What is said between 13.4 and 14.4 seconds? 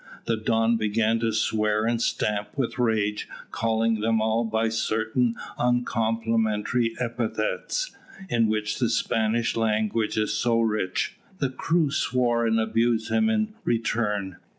return.